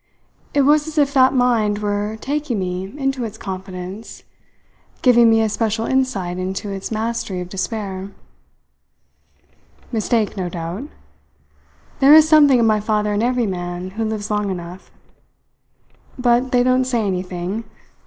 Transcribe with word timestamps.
It 0.55 0.63
was 0.63 0.87
as 0.87 0.97
if 0.97 1.13
that 1.13 1.31
mind 1.31 1.77
were 1.77 2.17
taking 2.19 2.57
me 2.57 2.85
into 2.97 3.23
its 3.23 3.37
confidence, 3.37 4.23
giving 5.03 5.29
me 5.29 5.41
a 5.41 5.47
special 5.47 5.85
insight 5.85 6.39
into 6.39 6.71
its 6.71 6.89
mastery 6.89 7.39
of 7.39 7.49
despair. 7.49 8.09
Mistake, 9.91 10.35
no 10.35 10.49
doubt. 10.49 10.85
There 11.99 12.15
is 12.15 12.27
something 12.27 12.59
of 12.59 12.65
my 12.65 12.79
father 12.79 13.13
in 13.13 13.21
every 13.21 13.45
man 13.45 13.91
who 13.91 14.03
lives 14.03 14.31
long 14.31 14.49
enough. 14.49 14.89
But 16.17 16.51
they 16.51 16.63
don't 16.63 16.85
say 16.85 17.05
anything. 17.05 17.63